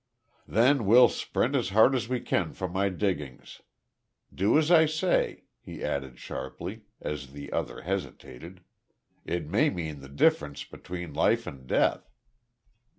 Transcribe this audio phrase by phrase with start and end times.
[0.47, 3.61] "Then we'll sprint as hard as we can for my diggings.
[4.33, 8.61] Do as I say," he added, sharply, as the other hesitated.
[9.25, 12.09] "It may mean the difference between life and death."